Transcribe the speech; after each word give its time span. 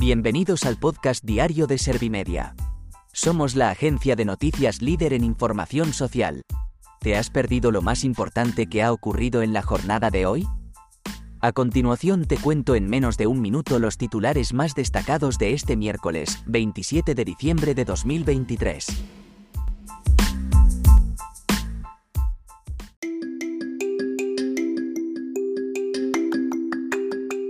Bienvenidos 0.00 0.64
al 0.64 0.78
podcast 0.78 1.22
diario 1.22 1.66
de 1.66 1.76
Servimedia. 1.76 2.54
Somos 3.12 3.54
la 3.54 3.68
agencia 3.68 4.16
de 4.16 4.24
noticias 4.24 4.80
líder 4.80 5.12
en 5.12 5.24
información 5.24 5.92
social. 5.92 6.40
¿Te 7.00 7.18
has 7.18 7.28
perdido 7.28 7.70
lo 7.70 7.82
más 7.82 8.02
importante 8.02 8.66
que 8.66 8.82
ha 8.82 8.94
ocurrido 8.94 9.42
en 9.42 9.52
la 9.52 9.60
jornada 9.60 10.08
de 10.08 10.24
hoy? 10.24 10.46
A 11.42 11.52
continuación 11.52 12.24
te 12.24 12.38
cuento 12.38 12.76
en 12.76 12.88
menos 12.88 13.18
de 13.18 13.26
un 13.26 13.42
minuto 13.42 13.78
los 13.78 13.98
titulares 13.98 14.54
más 14.54 14.74
destacados 14.74 15.36
de 15.36 15.52
este 15.52 15.76
miércoles, 15.76 16.42
27 16.46 17.14
de 17.14 17.24
diciembre 17.26 17.74
de 17.74 17.84
2023. 17.84 18.86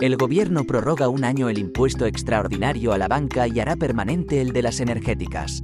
El 0.01 0.17
gobierno 0.17 0.65
prorroga 0.65 1.11
un 1.11 1.25
año 1.25 1.51
el 1.51 1.59
impuesto 1.59 2.07
extraordinario 2.07 2.95
a 2.95 2.99
la 2.99 3.07
banca 3.07 3.47
y 3.47 3.61
hará 3.61 3.77
permanente 3.77 4.41
el 4.41 4.55
de 4.55 4.63
las 4.63 4.81
energéticas. 4.81 5.61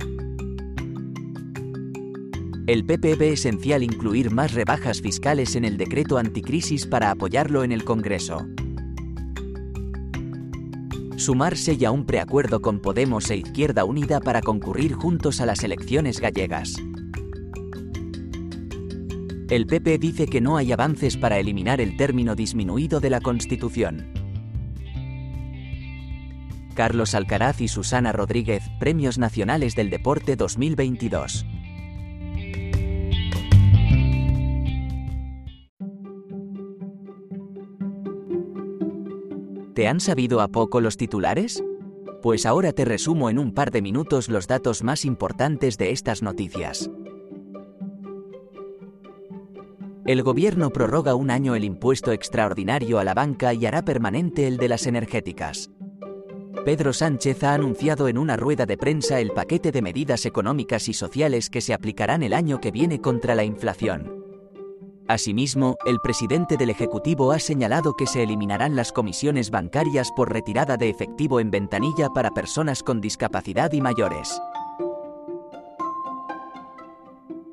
El 2.66 2.84
PP 2.84 3.14
ve 3.14 3.32
esencial 3.32 3.82
incluir 3.82 4.30
más 4.30 4.52
rebajas 4.52 5.00
fiscales 5.00 5.56
en 5.56 5.64
el 5.64 5.78
decreto 5.78 6.18
anticrisis 6.18 6.86
para 6.86 7.10
apoyarlo 7.10 7.64
en 7.64 7.72
el 7.72 7.82
Congreso. 7.84 8.46
Sumarse 11.16 11.78
ya 11.78 11.90
un 11.90 12.04
preacuerdo 12.04 12.60
con 12.60 12.80
Podemos 12.80 13.30
e 13.30 13.38
Izquierda 13.38 13.86
Unida 13.86 14.20
para 14.20 14.42
concurrir 14.42 14.92
juntos 14.92 15.40
a 15.40 15.46
las 15.46 15.64
elecciones 15.64 16.20
gallegas. 16.20 16.74
El 19.48 19.66
PP 19.66 19.96
dice 19.96 20.26
que 20.26 20.42
no 20.42 20.58
hay 20.58 20.72
avances 20.72 21.16
para 21.16 21.38
eliminar 21.38 21.80
el 21.80 21.96
término 21.96 22.34
disminuido 22.34 23.00
de 23.00 23.08
la 23.08 23.22
Constitución. 23.22 24.15
Carlos 26.76 27.14
Alcaraz 27.14 27.62
y 27.62 27.68
Susana 27.68 28.12
Rodríguez, 28.12 28.62
Premios 28.78 29.18
Nacionales 29.18 29.74
del 29.74 29.88
Deporte 29.88 30.36
2022. 30.36 31.46
¿Te 39.74 39.88
han 39.88 40.00
sabido 40.00 40.42
a 40.42 40.48
poco 40.48 40.82
los 40.82 40.98
titulares? 40.98 41.64
Pues 42.20 42.44
ahora 42.44 42.72
te 42.72 42.84
resumo 42.84 43.30
en 43.30 43.38
un 43.38 43.52
par 43.52 43.70
de 43.70 43.80
minutos 43.80 44.28
los 44.28 44.46
datos 44.46 44.84
más 44.84 45.06
importantes 45.06 45.78
de 45.78 45.92
estas 45.92 46.22
noticias. 46.22 46.90
El 50.04 50.22
gobierno 50.22 50.70
prorroga 50.70 51.14
un 51.14 51.30
año 51.30 51.54
el 51.54 51.64
impuesto 51.64 52.12
extraordinario 52.12 52.98
a 52.98 53.04
la 53.04 53.14
banca 53.14 53.54
y 53.54 53.64
hará 53.64 53.82
permanente 53.82 54.46
el 54.46 54.58
de 54.58 54.68
las 54.68 54.86
energéticas. 54.86 55.70
Pedro 56.66 56.92
Sánchez 56.92 57.44
ha 57.44 57.54
anunciado 57.54 58.08
en 58.08 58.18
una 58.18 58.36
rueda 58.36 58.66
de 58.66 58.76
prensa 58.76 59.20
el 59.20 59.30
paquete 59.30 59.70
de 59.70 59.82
medidas 59.82 60.26
económicas 60.26 60.88
y 60.88 60.94
sociales 60.94 61.48
que 61.48 61.60
se 61.60 61.72
aplicarán 61.72 62.24
el 62.24 62.32
año 62.32 62.60
que 62.60 62.72
viene 62.72 63.00
contra 63.00 63.36
la 63.36 63.44
inflación. 63.44 64.24
Asimismo, 65.06 65.76
el 65.86 66.00
presidente 66.00 66.56
del 66.56 66.70
Ejecutivo 66.70 67.30
ha 67.30 67.38
señalado 67.38 67.94
que 67.94 68.08
se 68.08 68.24
eliminarán 68.24 68.74
las 68.74 68.90
comisiones 68.90 69.52
bancarias 69.52 70.10
por 70.10 70.32
retirada 70.32 70.76
de 70.76 70.88
efectivo 70.88 71.38
en 71.38 71.52
ventanilla 71.52 72.08
para 72.08 72.32
personas 72.32 72.82
con 72.82 73.00
discapacidad 73.00 73.72
y 73.72 73.80
mayores. 73.80 74.36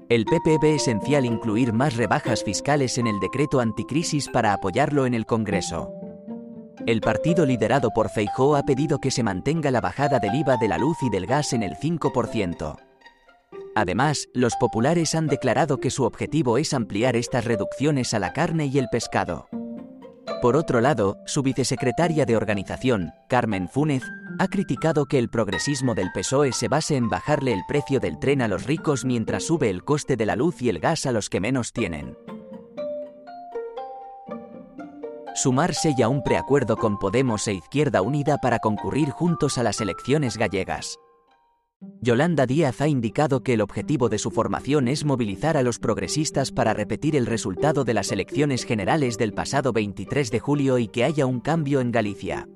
El 0.10 0.26
PP 0.26 0.58
ve 0.60 0.74
esencial 0.74 1.24
incluir 1.24 1.72
más 1.72 1.98
rebajas 1.98 2.44
fiscales 2.44 2.98
en 2.98 3.06
el 3.06 3.20
decreto 3.20 3.60
anticrisis 3.60 4.28
para 4.28 4.54
apoyarlo 4.54 5.06
en 5.06 5.14
el 5.14 5.28
Congreso. 5.28 6.03
El 6.86 7.02
partido 7.02 7.46
liderado 7.46 7.92
por 7.92 8.10
Feijóo 8.10 8.56
ha 8.56 8.64
pedido 8.64 9.00
que 9.00 9.12
se 9.12 9.24
mantenga 9.24 9.72
la 9.72 9.80
bajada 9.80 10.20
del 10.20 10.36
IVA 10.36 10.58
de 10.58 10.68
la 10.68 10.78
luz 10.78 10.98
y 11.02 11.10
del 11.10 11.28
gas 11.28 11.54
en 11.54 11.64
el 11.64 11.76
5%. 11.76 12.78
Además, 13.76 14.28
los 14.34 14.56
populares 14.58 15.16
han 15.16 15.28
declarado 15.28 15.80
que 15.80 15.90
su 15.90 16.04
objetivo 16.04 16.58
es 16.58 16.74
ampliar 16.74 17.16
estas 17.16 17.46
reducciones 17.46 18.14
a 18.14 18.20
la 18.20 18.34
carne 18.34 18.66
y 18.66 18.78
el 18.80 18.88
pescado. 18.90 19.48
Por 20.42 20.58
otro 20.58 20.82
lado, 20.82 21.18
su 21.26 21.42
vicesecretaria 21.42 22.26
de 22.26 22.36
organización, 22.36 23.12
Carmen 23.30 23.70
Fúnez, 23.70 24.04
ha 24.40 24.48
criticado 24.48 25.06
que 25.06 25.20
el 25.20 25.30
progresismo 25.30 25.96
del 25.96 26.12
PSOE 26.12 26.52
se 26.52 26.68
base 26.68 26.98
en 26.98 27.08
bajarle 27.08 27.54
el 27.54 27.62
precio 27.68 28.00
del 28.00 28.20
tren 28.20 28.42
a 28.42 28.48
los 28.48 28.66
ricos 28.66 29.06
mientras 29.06 29.44
sube 29.44 29.70
el 29.70 29.84
coste 29.84 30.18
de 30.18 30.26
la 30.26 30.36
luz 30.36 30.62
y 30.62 30.70
el 30.70 30.80
gas 30.80 31.06
a 31.06 31.12
los 31.12 31.30
que 31.30 31.40
menos 31.40 31.72
tienen. 31.72 32.18
Sumarse 35.36 35.94
ya 35.98 36.10
un 36.10 36.24
preacuerdo 36.24 36.78
con 36.78 36.98
Podemos 36.98 37.48
e 37.48 37.54
Izquierda 37.54 38.02
Unida 38.02 38.38
para 38.38 38.60
concurrir 38.60 39.10
juntos 39.10 39.58
a 39.58 39.64
las 39.64 39.82
elecciones 39.82 40.38
gallegas. 40.38 40.98
Yolanda 42.02 42.46
Díaz 42.46 42.82
ha 42.82 42.88
indicado 42.88 43.44
que 43.44 43.54
el 43.54 43.62
objetivo 43.62 44.10
de 44.10 44.18
su 44.18 44.32
formación 44.32 44.88
es 44.88 45.06
movilizar 45.06 45.58
a 45.58 45.64
los 45.64 45.80
progresistas 45.80 46.52
para 46.52 46.74
repetir 46.74 47.16
el 47.16 47.26
resultado 47.26 47.84
de 47.84 47.94
las 47.94 48.12
elecciones 48.12 48.64
generales 48.66 49.18
del 49.18 49.34
pasado 49.34 49.74
23 49.74 50.32
de 50.32 50.40
julio 50.40 50.78
y 50.78 50.88
que 50.88 51.04
haya 51.04 51.26
un 51.26 51.40
cambio 51.40 51.82
en 51.82 51.92
Galicia. 51.92 52.48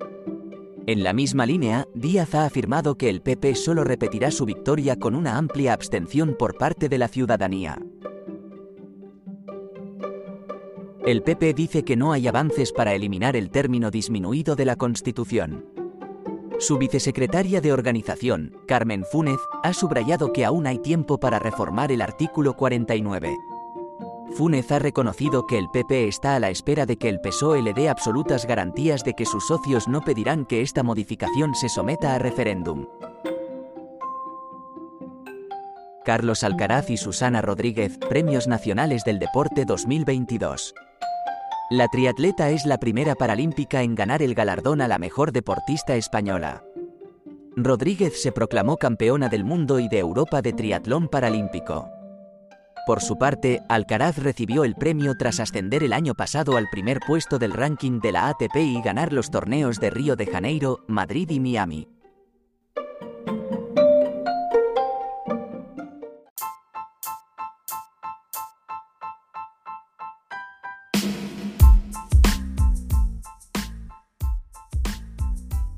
En 0.86 1.02
la 1.02 1.12
misma 1.12 1.44
línea, 1.44 1.86
Díaz 1.94 2.34
ha 2.34 2.46
afirmado 2.46 2.96
que 2.96 3.10
el 3.10 3.20
PP 3.20 3.54
solo 3.56 3.84
repetirá 3.84 4.30
su 4.30 4.46
victoria 4.46 4.96
con 4.96 5.14
una 5.14 5.36
amplia 5.36 5.74
abstención 5.74 6.34
por 6.38 6.56
parte 6.56 6.88
de 6.88 6.96
la 6.96 7.08
ciudadanía. 7.08 7.78
El 11.08 11.22
PP 11.22 11.54
dice 11.54 11.84
que 11.86 11.96
no 11.96 12.12
hay 12.12 12.28
avances 12.28 12.70
para 12.70 12.92
eliminar 12.92 13.34
el 13.34 13.48
término 13.48 13.90
disminuido 13.90 14.56
de 14.56 14.66
la 14.66 14.76
Constitución. 14.76 15.64
Su 16.58 16.76
vicesecretaria 16.76 17.62
de 17.62 17.72
organización, 17.72 18.58
Carmen 18.66 19.06
Fúnez, 19.10 19.38
ha 19.62 19.72
subrayado 19.72 20.34
que 20.34 20.44
aún 20.44 20.66
hay 20.66 20.80
tiempo 20.80 21.18
para 21.18 21.38
reformar 21.38 21.92
el 21.92 22.02
artículo 22.02 22.58
49. 22.58 23.34
Fúnez 24.34 24.70
ha 24.70 24.80
reconocido 24.80 25.46
que 25.46 25.56
el 25.56 25.70
PP 25.70 26.08
está 26.08 26.36
a 26.36 26.40
la 26.40 26.50
espera 26.50 26.84
de 26.84 26.98
que 26.98 27.08
el 27.08 27.20
PSOE 27.22 27.62
le 27.62 27.72
dé 27.72 27.88
absolutas 27.88 28.44
garantías 28.46 29.02
de 29.02 29.14
que 29.14 29.24
sus 29.24 29.46
socios 29.46 29.88
no 29.88 30.02
pedirán 30.02 30.44
que 30.44 30.60
esta 30.60 30.82
modificación 30.82 31.54
se 31.54 31.70
someta 31.70 32.16
a 32.16 32.18
referéndum. 32.18 32.84
Carlos 36.04 36.44
Alcaraz 36.44 36.90
y 36.90 36.98
Susana 36.98 37.40
Rodríguez, 37.40 37.96
Premios 37.96 38.46
Nacionales 38.46 39.04
del 39.04 39.18
Deporte 39.18 39.64
2022. 39.64 40.74
La 41.70 41.88
triatleta 41.88 42.48
es 42.48 42.64
la 42.64 42.78
primera 42.78 43.14
paralímpica 43.14 43.82
en 43.82 43.94
ganar 43.94 44.22
el 44.22 44.34
galardón 44.34 44.80
a 44.80 44.88
la 44.88 44.96
mejor 44.96 45.32
deportista 45.32 45.96
española. 45.96 46.64
Rodríguez 47.56 48.22
se 48.22 48.32
proclamó 48.32 48.78
campeona 48.78 49.28
del 49.28 49.44
mundo 49.44 49.78
y 49.78 49.86
de 49.86 49.98
Europa 49.98 50.40
de 50.40 50.54
triatlón 50.54 51.08
paralímpico. 51.08 51.90
Por 52.86 53.02
su 53.02 53.18
parte, 53.18 53.60
Alcaraz 53.68 54.16
recibió 54.16 54.64
el 54.64 54.76
premio 54.76 55.14
tras 55.18 55.40
ascender 55.40 55.82
el 55.82 55.92
año 55.92 56.14
pasado 56.14 56.56
al 56.56 56.68
primer 56.70 57.00
puesto 57.06 57.38
del 57.38 57.52
ranking 57.52 58.00
de 58.00 58.12
la 58.12 58.28
ATP 58.30 58.56
y 58.56 58.80
ganar 58.80 59.12
los 59.12 59.30
torneos 59.30 59.78
de 59.78 59.90
Río 59.90 60.16
de 60.16 60.24
Janeiro, 60.24 60.86
Madrid 60.88 61.28
y 61.28 61.38
Miami. 61.38 61.86